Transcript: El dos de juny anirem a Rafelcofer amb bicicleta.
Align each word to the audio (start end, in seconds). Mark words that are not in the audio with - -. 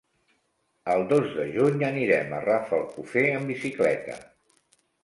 El 0.93 1.03
dos 1.11 1.27
de 1.35 1.45
juny 1.57 1.85
anirem 1.91 2.35
a 2.39 2.43
Rafelcofer 2.49 3.27
amb 3.39 3.53
bicicleta. 3.57 4.23